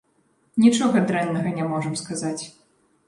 Нічога 0.63 1.03
дрэннага 1.11 1.53
не 1.59 1.67
можам 1.75 1.93
сказаць. 2.05 2.39